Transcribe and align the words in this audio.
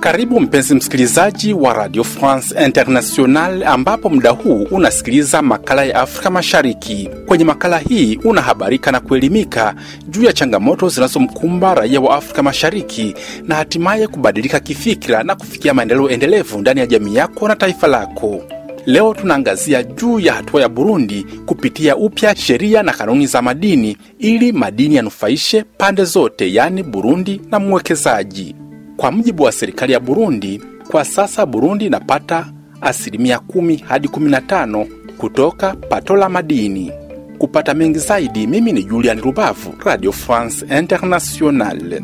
Karibu 0.00 0.40
mpenzi 0.40 0.74
msikilizaji 0.74 1.52
wa 1.52 1.72
Radio 1.74 2.04
France 2.04 2.64
International, 2.64 3.62
ambapo 3.62 4.10
muda 4.10 4.30
huu 4.30 4.62
unasikiliza 4.70 5.42
makala 5.42 5.84
ya 5.84 5.94
Afrika 6.00 6.30
Mashariki. 6.30 7.10
Kwenye 7.26 7.44
makala 7.44 7.78
hii 7.78 8.16
unahabarika 8.24 8.92
na 8.92 9.00
kuelimika 9.00 9.74
juu 10.08 10.22
ya 10.22 10.32
changamoto 10.32 10.88
zinazomkumba 10.88 11.74
raia 11.74 12.00
wa 12.00 12.16
Afrika 12.16 12.42
Mashariki 12.42 13.14
na 13.46 13.54
hatimaye 13.54 14.06
kubadilika 14.06 14.60
kifikira 14.60 15.22
na 15.22 15.34
kufikia 15.34 15.74
maendeleo 15.74 16.10
endelevu 16.10 16.58
ndani 16.58 16.80
ya 16.80 16.86
jamii 16.86 17.14
yako 17.14 17.48
na 17.48 17.56
taifa 17.56 17.86
lako. 17.86 18.42
Leo 18.88 19.14
tunaangazia 19.14 19.82
juu 19.82 20.20
ya 20.20 20.32
hatua 20.32 20.60
ya 20.62 20.68
Burundi 20.68 21.26
kupitia 21.46 21.96
upya 21.96 22.36
sheria 22.36 22.82
na 22.82 22.92
kanuni 22.92 23.26
za 23.26 23.42
madini 23.42 23.96
ili 24.18 24.52
madini 24.52 24.94
yanufaishe 24.94 25.62
pande 25.62 26.04
zote, 26.04 26.54
yaani 26.54 26.82
Burundi 26.82 27.40
na 27.50 27.58
mwekezaji. 27.58 28.56
Kwa 28.96 29.10
mujibu 29.12 29.42
wa 29.42 29.52
serikali 29.52 29.92
ya 29.92 30.00
Burundi, 30.00 30.62
kwa 30.90 31.04
sasa 31.04 31.46
Burundi 31.46 31.86
inapata 31.86 32.46
asilimia 32.80 33.38
kumi 33.38 33.76
hadi 33.76 34.08
15 34.08 34.86
kutoka 35.18 35.74
pato 35.74 36.16
la 36.16 36.28
madini. 36.28 36.92
Kupata 37.38 37.74
mengi 37.74 37.98
zaidi, 37.98 38.46
mimi 38.46 38.72
ni 38.72 38.82
Julian 38.84 39.20
Rubavu, 39.20 39.74
Radio 39.84 40.12
France 40.12 40.66
Internationale. 40.78 42.02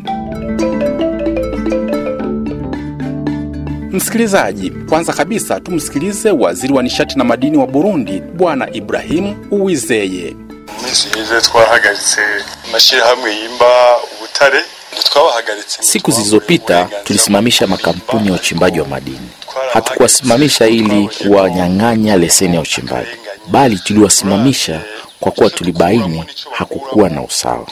Msikilizaji, 3.94 4.70
kwanza 4.70 5.12
kabisa 5.12 5.60
tumsikilize 5.60 6.30
waziri 6.30 6.72
wa 6.72 6.82
nishati 6.82 7.18
na 7.18 7.24
madini 7.24 7.56
wa 7.58 7.66
Burundi, 7.66 8.20
Bwana 8.20 8.72
Ibrahimu 8.72 9.46
Uwizeye. 9.50 10.36
Siku 15.80 16.10
zilizopita 16.10 16.88
tulisimamisha 17.04 17.66
makampuni 17.66 18.28
ya 18.28 18.34
uchimbaji 18.34 18.80
wa 18.80 18.86
madini. 18.86 19.28
Hatukuwasimamisha 19.72 20.66
ili 20.66 21.08
kuwanyang'anya 21.22 22.16
leseni 22.16 22.54
ya 22.54 22.60
uchimbaji, 22.60 23.10
bali 23.50 23.78
tuliwasimamisha 23.78 24.80
kwa 25.20 25.32
kuwa 25.32 25.50
tulibaini 25.50 26.24
hakukuwa 26.52 27.08
na 27.08 27.22
usawa. 27.22 27.66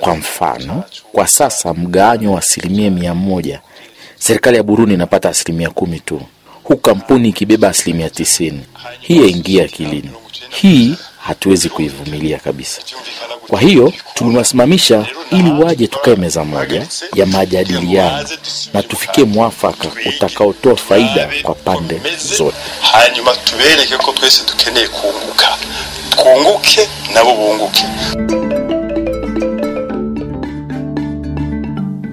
Kwa 0.00 0.14
mfano, 0.16 0.82
kwa 1.12 1.26
sasa 1.26 1.74
mgawanyo 1.74 2.32
wa 2.32 2.38
asilimia 2.38 2.90
mia 2.90 3.14
moja, 3.14 3.60
serikali 4.18 4.56
ya 4.56 4.62
Burundi 4.62 4.94
inapata 4.94 5.28
asilimia 5.28 5.70
kumi 5.70 6.00
tu, 6.00 6.20
huku 6.64 6.80
kampuni 6.80 7.28
ikibeba 7.28 7.68
asilimia 7.68 8.10
tisini. 8.10 8.60
Hii 9.00 9.16
yaingia 9.16 9.64
akilini. 9.64 10.10
Hii 10.48 10.94
hatuwezi 11.18 11.68
kuivumilia 11.68 12.38
kabisa. 12.38 12.82
Kwa 13.48 13.60
hiyo 13.60 13.92
tuliwasimamisha 14.14 15.06
ili 15.30 15.50
waje 15.50 15.86
tukae 15.86 16.16
meza 16.16 16.44
moja 16.44 16.86
ya 17.14 17.26
majadiliano 17.26 18.28
na 18.74 18.82
tufikie 18.82 19.24
mwafaka 19.24 19.88
utakaotoa 20.08 20.76
faida 20.76 21.30
kwa 21.42 21.54
pande 21.54 22.00
zote. 22.36 22.56
hanyuma 22.80 23.30
tubereke 23.36 23.96
ko 23.96 24.12
twese 24.12 24.42
dukeneye 24.50 24.88
kunguka 24.88 25.56
twunguke 26.10 26.88
nabo 27.14 27.34
bunguke 27.34 27.84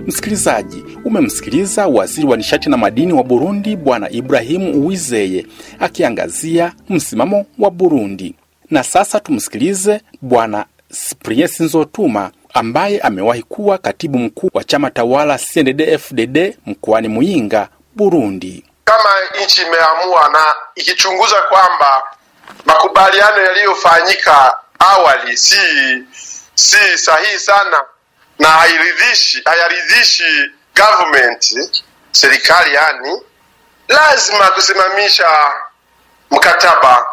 Msikilizaji, 0.08 0.83
umemsikiliza 1.06 1.88
waziri 1.88 2.28
wa 2.28 2.38
nishati 2.38 2.70
na 2.70 2.78
madini 2.78 3.14
wa 3.14 3.23
Burundi 3.23 3.75
Bwana 3.75 4.09
Ibrahimu 4.09 4.72
Uwizeye 4.81 5.45
akiangazia 5.80 6.73
msimamo 6.89 7.45
wa 7.59 7.72
Burundi. 7.72 8.36
Na 8.72 8.84
sasa 8.84 9.20
tumsikilize 9.20 10.02
Bwana 10.22 10.66
Cyprien 11.09 11.48
Sinzotuma 11.48 12.31
ambaye 12.53 13.00
amewahi 13.00 13.44
kuwa 13.44 13.78
katibu 13.78 14.17
mkuu 14.20 14.50
wa 14.53 14.64
chama 14.64 14.92
tawala 14.92 15.38
CNDD-FDD 15.38 16.54
mkoani 16.65 17.08
Muyinga, 17.08 17.67
Burundi. 17.95 18.64
kama 18.83 19.10
nchi 19.45 19.61
imeamua 19.61 20.30
na 20.30 20.39
ikichunguza 20.76 21.36
kwamba 21.49 22.04
makubaliano 22.65 23.42
yaliyofanyika 23.42 24.58
awali 24.80 25.38
si 25.38 25.55
si 26.55 26.98
sahihi 26.98 27.39
sana 27.39 27.77
na 28.39 28.48
hairidhishi 28.48 29.42
hayaridhishi 29.45 30.23
government 30.75 31.71
serikali 32.11 32.73
yani 32.75 33.21
lazima 33.87 34.47
kusimamisha 34.47 35.27
mkataba 36.31 37.05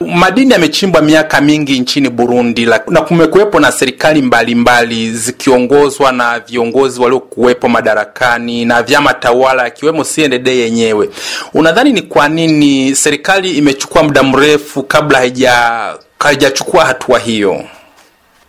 Madini 0.00 0.52
yamechimbwa 0.52 1.00
miaka 1.02 1.40
mingi 1.40 1.80
nchini 1.80 2.08
Burundi 2.10 2.66
na 2.66 3.00
kumekuwepo 3.02 3.60
na 3.60 3.72
serikali 3.72 4.22
mbalimbali 4.22 5.10
zikiongozwa 5.12 6.12
na 6.12 6.40
viongozi 6.40 7.00
waliokuwepo 7.00 7.68
madarakani 7.68 8.64
na 8.64 8.82
vyama 8.82 9.14
tawala 9.14 9.62
akiwemo 9.62 10.04
CNDD 10.04 10.46
yenyewe. 10.48 11.10
Unadhani 11.54 11.92
ni 11.92 12.02
kwa 12.02 12.28
nini 12.28 12.96
serikali 12.96 13.50
imechukua 13.50 14.02
muda 14.02 14.22
mrefu 14.22 14.82
kabla 14.82 15.18
haija 15.18 15.94
haijachukua 16.20 16.84
hatua 16.84 17.18
hiyo? 17.18 17.64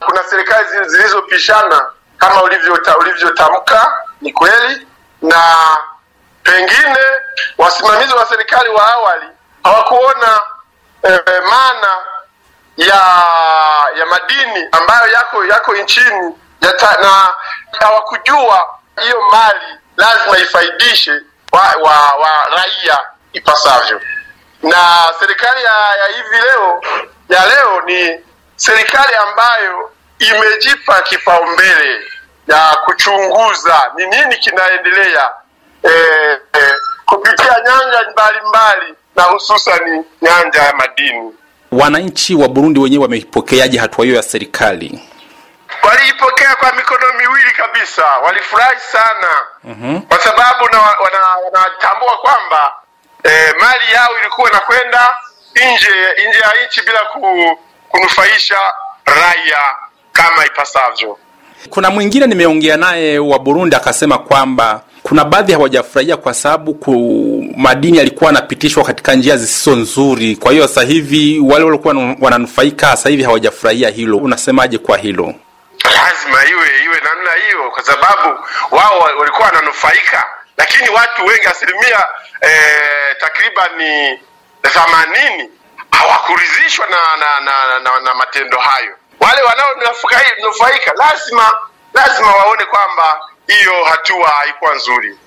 kuna 0.06 0.24
serikali 0.30 0.66
zilizopishana 0.88 1.86
kama 2.18 2.42
ulivyota- 2.42 2.98
ulivyotamka 3.00 3.88
ni 4.22 4.34
kweli 4.34 4.88
na 5.22 5.44
pengine 6.44 6.98
wasimamizi 7.58 8.14
wa 8.14 8.26
serikali 8.26 8.70
wa 8.70 8.94
awali 8.94 9.26
hawakuona 9.64 10.40
eh, 11.04 11.20
maana 11.50 11.98
ya 12.78 13.24
ya 14.00 14.06
madini 14.06 14.68
ambayo 14.72 15.12
yako 15.12 15.46
yako 15.46 15.74
nchini 15.76 16.36
yata, 16.62 16.98
na 17.02 17.30
hawakujua 17.80 18.70
hiyo 19.02 19.22
mali 19.32 19.78
lazima 19.98 20.38
ifaidishe 20.38 21.12
wa, 21.52 21.62
wa, 21.82 22.14
wa 22.16 22.46
raia 22.58 22.98
ipasavyo. 23.34 24.02
Na 24.64 25.14
serikali 25.20 25.64
ya, 25.64 25.74
ya 25.98 26.08
hivi 26.08 26.36
leo 26.48 26.82
ya 27.30 27.46
leo 27.46 27.82
ni 27.82 28.26
serikali 28.56 29.16
ambayo 29.16 29.92
imejipa 30.20 31.02
kipaumbele 31.02 32.12
ya 32.48 32.78
kuchunguza 32.86 33.92
ni 33.98 34.06
nini 34.06 34.38
kinaendelea 34.38 35.32
eh, 35.84 36.38
eh, 36.54 36.74
kupitia 37.06 37.56
nyanja 37.66 38.12
mbalimbali 38.12 38.94
na 39.16 39.24
hususani 39.24 40.04
nyanja 40.22 40.62
ya 40.64 40.74
madini. 40.74 41.34
Wananchi 41.72 42.36
wa 42.36 42.48
Burundi 42.48 42.80
wenyewe 42.80 43.04
wameipokeaje 43.04 43.78
hatua 43.80 44.06
hiyo 44.06 44.16
ya 44.18 44.24
serikali? 44.24 45.00
Waliipokea 45.84 46.56
kwa 46.56 46.74
mikono 46.74 47.06
miwili 47.20 47.52
kabisa, 47.52 48.06
walifurahi 48.26 48.80
sana 48.80 49.30
mm-hmm. 49.64 50.02
kwa 50.02 50.20
sababu 50.20 50.64
wanatambua 50.64 52.08
wana, 52.10 52.18
kwamba 52.22 52.74
eh, 53.24 53.54
mali 53.62 53.92
yao 53.94 54.10
ilikuwa 54.20 54.50
inakwenda 54.50 55.14
nje 55.56 56.30
nje 56.30 56.40
ya 56.40 56.66
nchi 56.68 56.82
bila 56.82 57.00
ku, 57.00 57.60
kunufaisha 57.90 58.60
raia 59.06 59.76
kama 60.12 60.46
ipasavyo. 60.46 61.18
Kuna 61.70 61.90
mwingine 61.90 62.28
nimeongea 62.28 62.78
naye 62.78 63.20
wa 63.20 63.40
Burundi 63.40 63.76
akasema 63.76 64.18
kwamba 64.18 64.82
kuna 65.04 65.26
baadhi 65.26 65.54
hawajafurahia 65.54 66.18
kwa 66.18 66.34
sababu 66.34 66.74
madini 67.58 67.98
yalikuwa 67.98 68.28
yanapitishwa 68.28 68.84
katika 68.84 69.14
njia 69.14 69.38
zisizo 69.38 69.76
nzuri. 69.76 70.36
Kwa 70.36 70.52
hiyo 70.52 70.68
sasa 70.68 70.82
hivi 70.84 71.40
wale 71.40 71.64
waliokuwa 71.66 72.16
wananufaika 72.22 72.88
sasa 72.88 73.10
hivi 73.10 73.24
hawajafurahia 73.24 73.90
hilo. 73.90 74.18
Unasemaje 74.18 74.78
kwa 74.78 74.98
hilo? 74.98 75.34
lazima 75.84 76.46
iwe 76.50 76.68
iwe 76.86 77.00
namna 77.04 77.32
hiyo, 77.46 77.72
kwa 77.72 77.84
sababu 77.84 78.40
wao 78.72 79.00
walikuwa 79.20 79.48
wananufaika, 79.48 80.24
lakini 80.58 80.90
watu 80.90 81.26
wengi 81.26 81.46
asilimia 81.48 82.04
eh, 82.42 83.16
takribani 83.20 84.20
themanini 84.62 85.50
hawakuridhishwa 85.92 86.86
na 86.90 86.98
na, 87.20 87.40
na, 87.46 87.80
na 87.80 88.00
na 88.00 88.14
matendo 88.14 88.58
hayo. 88.60 88.96
Wale 89.22 89.42
wanaonufaika 89.42 90.94
lazima 90.98 91.52
lazima 91.94 92.36
waone 92.36 92.66
kwamba 92.66 93.20
hiyo 93.48 93.84
hatua 93.84 94.28
haikuwa 94.30 94.76
nzuri. 94.76 95.18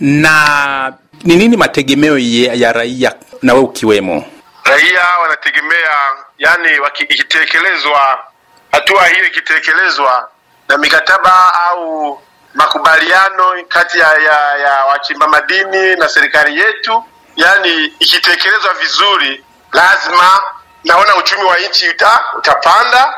Na 0.00 0.92
ni 1.24 1.36
nini 1.36 1.56
mategemeo 1.56 2.18
ya, 2.18 2.72
raia 2.72 3.14
na 3.42 3.52
wewe 3.54 3.64
ukiwemo? 3.64 4.24
raia 4.64 5.18
wanategemea 5.22 5.90
yani 6.38 6.68
ikitekelezwa 7.08 8.24
hatua 8.72 9.06
hiyo 9.06 9.26
ikitekelezwa 9.26 10.30
na 10.68 10.78
mikataba 10.78 11.54
au 11.54 12.20
makubaliano 12.54 13.64
kati 13.68 13.98
ya, 13.98 14.08
ya, 14.12 14.56
ya 14.58 14.84
wachimba 14.84 15.28
madini 15.28 15.96
na 15.96 16.08
serikali 16.08 16.60
yetu 16.60 17.04
yani 17.36 17.84
ikitekelezwa 17.98 18.74
vizuri 18.74 19.44
lazima 19.72 20.40
naona 20.84 21.16
uchumi 21.16 21.44
wa 21.44 21.58
nchi 21.58 21.88
uta, 21.88 22.20
utapanda 22.38 23.14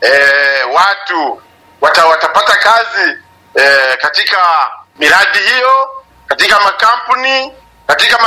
e, 0.00 0.62
watu 0.62 1.42
wata, 1.80 2.06
watapata 2.06 2.56
kazi 2.56 3.18
e, 3.54 3.96
katika 3.96 4.70
miradi 4.96 5.38
hiyo 5.38 5.90
katika 6.26 6.60
makampuni 6.60 7.52
katika 7.86 8.18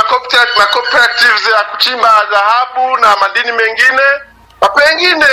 macooperatives 0.56 1.48
ya 1.52 1.60
kuchimba 1.64 2.26
dhahabu 2.30 2.96
na 2.96 3.16
madini 3.16 3.52
mengine, 3.52 4.02
na 4.60 4.68
pengine 4.68 5.26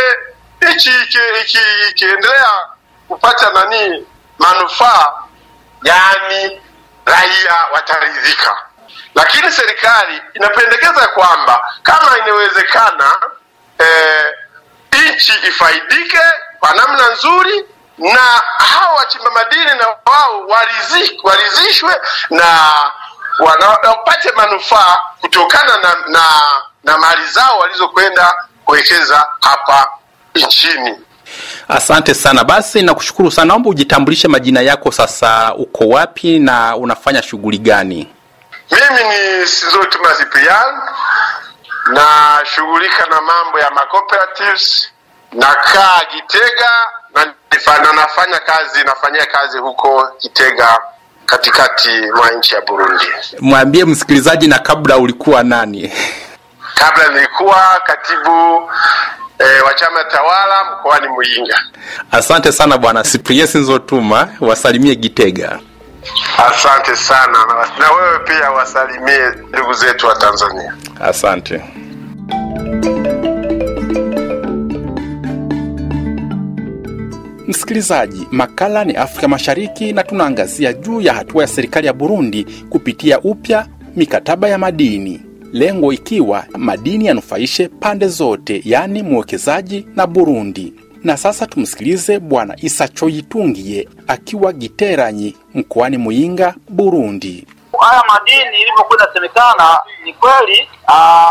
iki- 1.42 1.90
ikiendelea 1.90 2.52
kupata 3.08 3.50
nani 3.50 4.08
manufaa, 4.40 5.14
yani 5.84 6.62
raia 7.06 7.56
wataridhika. 7.74 8.58
Lakini 9.16 9.52
serikali 9.52 10.22
inapendekeza 10.34 11.08
kwamba 11.08 11.74
kama 11.84 12.18
inawezekana 12.18 13.16
eh, 13.80 14.34
nchi 15.18 15.34
ifaidike 15.48 16.20
kwa 16.60 16.74
namna 16.74 17.10
nzuri 17.14 17.66
na 17.98 18.20
hawa 18.58 18.94
wachimba 18.96 19.32
madini 19.32 19.66
na 19.66 19.88
wao 20.06 20.48
warizishwe 21.24 21.96
na 22.30 22.72
wapate 23.88 24.32
manufaa 24.36 24.98
kutokana 25.22 25.78
na, 25.78 25.96
na, 26.08 26.24
na 26.84 26.98
mali 26.98 27.28
zao 27.28 27.60
walizokwenda 27.60 28.34
kuwekeza 28.66 29.28
hapa 29.42 29.90
nchini. 30.36 30.96
Asante 31.68 32.14
sana. 32.14 32.44
Basi 32.44 32.82
nakushukuru 32.82 33.32
sana, 33.32 33.46
naomba 33.48 33.70
ujitambulishe 33.70 34.28
majina 34.28 34.62
yako 34.62 34.92
sasa, 34.92 35.54
uko 35.56 35.88
wapi 35.88 36.40
na 36.40 36.76
unafanya 36.76 37.24
shughuli 37.24 37.58
gani? 37.58 38.14
Mimi 38.72 39.04
ni 39.04 39.48
Sizotuma 39.48 40.14
Cyprian, 40.14 40.82
nashughulika 41.94 43.06
na 43.06 43.22
mambo 43.22 43.60
ya 43.60 43.72
macooperatives, 43.72 44.92
nakaa 45.38 46.02
Gitega 46.16 46.70
na 47.16 47.34
na 47.84 47.94
nafanya 47.94 48.40
kazi 48.40 48.84
nafanyia 48.86 49.26
kazi 49.26 49.58
huko 49.58 50.12
Gitega 50.22 50.80
katikati 51.26 51.90
mwa 52.16 52.30
nchi 52.32 52.56
ya 52.56 52.62
Burundi. 52.62 53.06
Mwambie 53.40 53.86
msikilizaji, 53.86 54.48
na 54.48 54.60
kabla 54.60 54.98
ulikuwa 54.98 55.44
nani? 55.44 55.94
Kabla 56.76 57.08
nilikuwa 57.08 57.82
katibu 57.86 58.70
E, 59.40 59.62
wa 59.62 59.74
chama 59.74 60.04
tawala 60.04 60.64
mkoani 60.72 61.08
Muyinga. 61.08 61.60
Asante 62.12 62.52
sana 62.52 62.78
bwana 62.78 63.04
Cyprien 63.04 63.48
Nzotuma, 63.54 64.28
wasalimie 64.42 64.96
Gitega. 64.96 65.60
Asante 66.50 66.96
sana 66.96 67.46
na, 67.46 67.86
na 67.86 67.92
wewe 67.92 68.20
pia 68.20 68.52
wasalimie 68.52 69.30
ndugu 69.50 69.74
zetu 69.74 70.08
wa 70.08 70.16
Tanzania. 70.16 70.74
Asante. 71.02 71.62
Msikilizaji, 77.48 78.28
makala 78.32 78.86
ni 78.86 78.96
Afrika 78.96 79.28
Mashariki 79.28 79.94
na 79.94 80.04
tunaangazia 80.04 80.74
juu 80.74 81.02
ya 81.02 81.14
hatua 81.14 81.42
ya 81.42 81.48
serikali 81.48 81.88
ya 81.88 81.94
Burundi 81.94 82.44
kupitia 82.70 83.20
upya 83.20 83.68
mikataba 83.96 84.48
ya 84.50 84.58
madini, 84.58 85.22
lengo 85.54 85.94
ikiwa 85.94 86.44
madini 86.58 87.06
yanufaishe 87.06 87.68
pande 87.68 88.08
zote, 88.08 88.62
yaani 88.66 89.04
mwekezaji 89.04 89.88
na 89.96 90.08
Burundi. 90.08 90.74
Na 91.04 91.18
sasa 91.18 91.46
tumsikilize 91.46 92.20
Bwana 92.20 92.56
Isa 92.58 92.88
Choyitungiye 92.88 93.88
akiwa 94.08 94.54
Giteranyi 94.54 95.36
mkoani 95.54 95.98
Muyinga, 95.98 96.56
Burundi. 96.70 97.48
haya 97.80 98.04
madini 98.08 98.58
ilivyokuwa 98.62 98.98
inasemekana 99.04 99.78
ni 100.06 100.14
kweli 100.14 100.68
ah, 100.88 101.28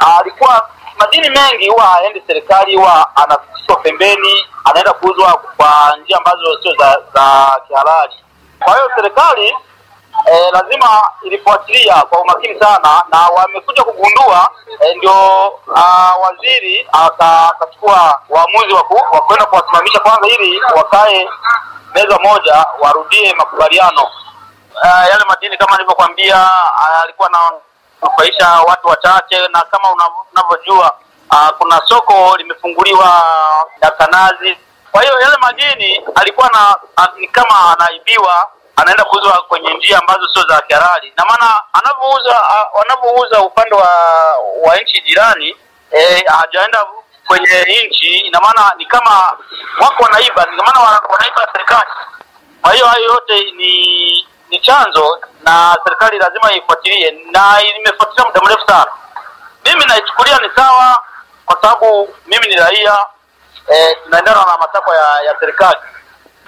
ah, 0.00 0.20
alikuwa 0.20 0.66
madini 0.98 1.30
mengi 1.30 1.68
huwa 1.68 1.84
haendi 1.86 2.22
serikali 2.26 2.76
huwa 2.76 3.16
anafikishwa 3.16 3.76
pembeni 3.76 4.46
anaenda 4.64 4.92
kuuzwa 4.92 5.32
kwa 5.56 5.96
njia 6.02 6.16
ambazo 6.18 6.62
sio 6.62 6.74
za 6.78 6.98
za 7.14 7.56
kihalali. 7.68 8.14
Kwa 8.64 8.74
hiyo 8.74 8.90
serikali 8.96 9.54
E, 10.26 10.50
lazima 10.52 11.02
ilifuatilia 11.22 11.94
kwa 12.02 12.20
umakini 12.20 12.60
sana 12.60 13.02
na 13.08 13.28
wamekuja 13.28 13.84
kugundua 13.84 14.50
e, 14.80 14.94
ndio 14.94 15.12
ah, 15.76 16.12
waziri 16.22 16.88
aka- 16.92 17.48
akachukua 17.48 18.20
uamuzi 18.28 18.72
wa 18.74 18.82
kwenda 19.22 19.46
kuwasimamisha 19.46 19.98
kwanza 20.00 20.26
ili 20.28 20.60
wakae 20.76 21.28
meza 21.94 22.18
moja 22.18 22.66
warudie 22.80 23.34
makubaliano. 23.34 24.02
Uh, 24.82 25.08
yale 25.10 25.24
madini 25.28 25.56
kama 25.56 25.72
nilivyokwambia 25.72 26.50
uh, 26.74 27.02
alikuwa 27.02 27.28
ananufaisha 28.04 28.48
watu 28.66 28.88
wachache 28.88 29.48
na 29.48 29.62
kama 29.62 29.88
unavyojua 30.32 30.96
uh, 31.30 31.48
kuna 31.58 31.80
soko 31.88 32.36
limefunguliwa 32.36 33.22
la 33.82 33.90
Kanazi. 33.90 34.56
Kwa 34.92 35.02
hiyo 35.02 35.20
yale 35.20 35.36
madini 35.40 36.00
alikuwa 36.14 36.48
na 36.48 36.76
uh, 36.98 37.18
ni 37.18 37.28
kama 37.28 37.76
anaibiwa 37.78 38.48
anaenda 38.76 39.04
kuuzwa 39.04 39.32
kwenye 39.48 39.74
njia 39.74 39.98
ambazo 39.98 40.28
sio 40.28 40.42
za 40.42 40.60
kihalali, 40.60 41.12
na 41.16 41.24
maana 41.24 41.62
anavyouza 41.72 42.30
uh, 42.42 42.78
wanavyouza 42.78 43.40
upande 43.42 43.74
wa 43.76 43.88
wa 44.66 44.76
nchi 44.76 45.00
jirani 45.00 45.56
eh, 45.90 46.22
kwenye 47.26 47.86
nchi, 47.88 48.16
ina 48.18 48.40
maana 48.40 48.72
ni 48.78 48.84
kama 48.86 49.10
wako 49.80 50.02
wanaiba, 50.02 50.46
ina 50.52 50.62
maana 50.62 50.80
wanaiba 51.08 51.48
serikali. 51.52 51.90
Kwa 52.62 52.72
hiyo 52.72 52.86
hayo 52.86 53.04
yote 53.04 53.50
ni 53.56 54.26
ni 54.50 54.60
chanzo 54.60 55.18
na 55.44 55.76
serikali 55.84 56.18
lazima 56.18 56.52
ifuatilie, 56.54 57.10
na 57.32 57.40
imefuatilia 57.78 58.24
muda 58.24 58.40
mrefu 58.44 58.66
sana. 58.66 58.86
Mimi 59.66 59.84
naichukulia 59.88 60.38
ni 60.38 60.48
sawa, 60.56 60.98
kwa 61.46 61.58
sababu 61.62 62.08
mimi 62.26 62.46
ni 62.46 62.54
raia 62.56 62.98
eh, 63.72 63.96
tunaendana 64.04 64.36
na 64.40 64.56
matakwa 64.60 64.96
ya, 64.96 65.02
ya 65.26 65.36
serikali. 65.40 65.76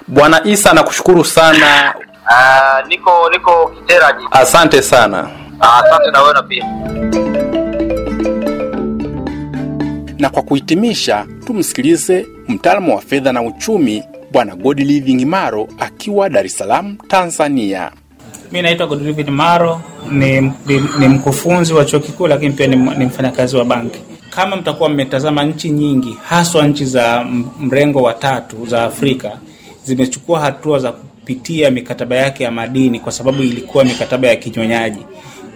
Bwana 0.08 0.40
Isa, 0.44 0.72
nakushukuru 0.72 1.24
sana, 1.24 1.94
Uh, 2.30 2.86
niko 2.86 3.30
niko 3.30 3.68
Kiteraji. 3.68 4.28
asante 4.30 4.82
sana. 4.82 5.30
Ah, 5.60 5.78
Asante 5.84 6.10
na 6.10 6.22
wewe 6.22 6.42
pia. 6.42 6.64
Na 10.18 10.30
kwa 10.30 10.42
kuhitimisha, 10.42 11.26
tumsikilize 11.46 12.26
mtaalamu 12.48 12.96
wa 12.96 13.02
fedha 13.02 13.32
na 13.32 13.42
uchumi 13.42 14.04
Bwana 14.32 14.56
Godliving 14.56 15.24
Maro 15.26 15.68
akiwa 15.78 16.28
Dar 16.28 16.46
es 16.46 16.56
Salaam, 16.56 16.96
Tanzania. 17.08 17.90
Mi 18.52 18.62
naitwa 18.62 18.86
Godliving 18.86 19.30
Maro, 19.30 19.80
ni, 20.12 20.40
ni, 20.40 20.80
ni 20.98 21.08
mkufunzi 21.08 21.72
wa 21.74 21.84
chuo 21.84 22.00
kikuu 22.00 22.26
lakini 22.26 22.52
pia 22.52 22.66
ni, 22.66 22.76
ni 22.76 23.04
mfanyakazi 23.04 23.56
wa 23.56 23.64
banki. 23.64 23.98
Kama 24.30 24.56
mtakuwa 24.56 24.88
mmetazama 24.88 25.44
nchi 25.44 25.70
nyingi, 25.70 26.16
haswa 26.28 26.66
nchi 26.66 26.84
za 26.84 27.24
mrengo 27.60 28.02
wa 28.02 28.14
tatu 28.14 28.66
za 28.66 28.84
Afrika 28.84 29.32
zimechukua 29.84 30.40
hatua 30.40 30.78
za 30.78 30.92
kupitia 30.92 31.70
mikataba 31.70 32.16
yake 32.16 32.44
ya 32.44 32.50
madini, 32.50 33.00
kwa 33.00 33.12
sababu 33.12 33.42
ilikuwa 33.42 33.84
mikataba 33.84 34.28
ya 34.28 34.36
kinyonyaji. 34.36 35.00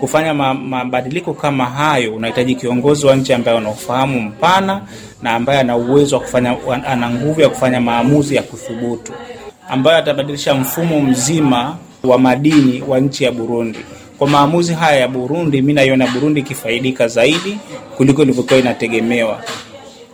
Kufanya 0.00 0.34
mabadiliko 0.54 1.34
kama 1.34 1.64
hayo, 1.64 2.14
unahitaji 2.14 2.54
kiongozi 2.54 3.06
wa 3.06 3.16
nchi 3.16 3.32
ambaye 3.32 3.58
ana 3.58 3.70
ufahamu 3.70 4.20
mpana 4.20 4.82
na 5.22 5.34
ambaye 5.34 5.60
ana 5.60 5.76
uwezo 5.76 6.16
wa 6.16 6.22
kufanya, 6.22 6.56
ana 6.86 7.10
nguvu 7.10 7.40
ya 7.40 7.48
kufanya 7.48 7.80
maamuzi 7.80 8.36
ya 8.36 8.42
kuthubutu 8.42 9.12
ambayo 9.68 9.98
atabadilisha 9.98 10.54
mfumo 10.54 11.00
mzima 11.00 11.76
wa 12.04 12.18
madini 12.18 12.82
wa 12.88 13.00
nchi 13.00 13.24
ya 13.24 13.32
Burundi. 13.32 13.78
Kwa 14.18 14.28
maamuzi 14.28 14.74
haya 14.74 15.00
ya 15.00 15.08
Burundi, 15.08 15.62
mi 15.62 15.72
naiona 15.72 16.06
Burundi 16.06 16.40
ikifaidika 16.40 17.08
zaidi 17.08 17.58
kuliko 17.96 18.22
ilivyokuwa 18.22 18.58
inategemewa. 18.60 19.40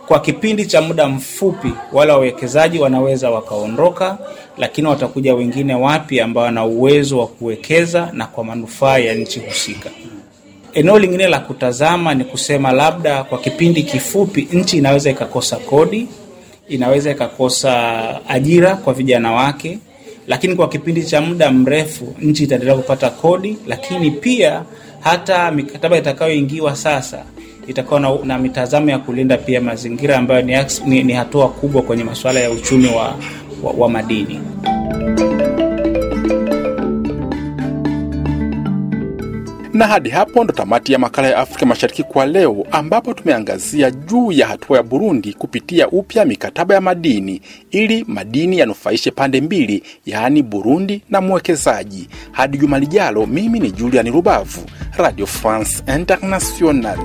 Kwa 0.07 0.19
kipindi 0.19 0.65
cha 0.65 0.81
muda 0.81 1.07
mfupi, 1.07 1.73
wale 1.93 2.11
wawekezaji 2.11 2.79
wanaweza 2.79 3.29
wakaondoka, 3.29 4.17
lakini 4.57 4.87
watakuja 4.87 5.35
wengine 5.35 5.75
wapya 5.75 6.25
ambao 6.25 6.43
wana 6.43 6.65
uwezo 6.65 7.19
wa 7.19 7.27
kuwekeza 7.27 8.09
na 8.13 8.25
kwa 8.25 8.43
manufaa 8.43 8.97
ya 8.97 9.13
nchi 9.15 9.39
husika. 9.39 9.89
Eneo 10.73 10.99
lingine 10.99 11.27
la 11.27 11.39
kutazama 11.39 12.13
ni 12.15 12.23
kusema 12.23 12.71
labda 12.71 13.23
kwa 13.23 13.37
kipindi 13.39 13.83
kifupi 13.83 14.47
nchi 14.51 14.77
inaweza 14.77 15.09
ikakosa 15.09 15.55
kodi, 15.55 16.07
inaweza 16.69 17.11
ikakosa 17.11 17.73
ajira 18.29 18.75
kwa 18.75 18.93
vijana 18.93 19.31
wake, 19.31 19.79
lakini 20.27 20.55
kwa 20.55 20.69
kipindi 20.69 21.03
cha 21.05 21.21
muda 21.21 21.51
mrefu 21.51 22.15
nchi 22.21 22.43
itaendelea 22.43 22.75
kupata 22.75 23.09
kodi, 23.09 23.57
lakini 23.67 24.11
pia 24.11 24.63
hata 24.99 25.51
mikataba 25.51 25.97
itakayoingiwa 25.97 26.75
sasa 26.75 27.23
itakuwa 27.67 27.99
na, 27.99 28.15
na 28.23 28.37
mitazamo 28.37 28.89
ya 28.89 28.99
kulinda 28.99 29.37
pia 29.37 29.61
mazingira 29.61 30.17
ambayo 30.17 30.41
ni, 30.41 30.55
ni, 30.85 31.03
ni 31.03 31.13
hatua 31.13 31.49
kubwa 31.49 31.81
kwenye 31.81 32.03
masuala 32.03 32.39
ya 32.39 32.51
uchumi 32.51 32.87
wa, 32.87 33.15
wa, 33.63 33.71
wa 33.77 33.89
madini. 33.89 34.39
Na 39.73 39.87
hadi 39.87 40.09
hapo 40.09 40.43
ndo 40.43 40.53
tamati 40.53 40.93
ya 40.93 40.99
makala 40.99 41.27
ya 41.27 41.37
Afrika 41.37 41.65
Mashariki 41.65 42.03
kwa 42.03 42.25
leo, 42.25 42.65
ambapo 42.71 43.13
tumeangazia 43.13 43.91
juu 43.91 44.31
ya 44.31 44.47
hatua 44.47 44.77
ya 44.77 44.83
Burundi 44.83 45.33
kupitia 45.33 45.87
upya 45.89 46.25
mikataba 46.25 46.75
ya 46.75 46.81
madini 46.81 47.41
ili 47.71 48.05
madini 48.07 48.59
yanufaishe 48.59 49.11
pande 49.11 49.41
mbili, 49.41 49.83
yaani 50.05 50.43
Burundi 50.43 51.01
na 51.09 51.21
mwekezaji. 51.21 52.07
Hadi 52.31 52.57
juma 52.57 52.79
lijalo, 52.79 53.25
mimi 53.25 53.59
ni 53.59 53.71
Julian 53.71 54.11
Rubavu, 54.11 54.61
Radio 54.97 55.25
France 55.27 55.83
Internationale. 55.95 56.99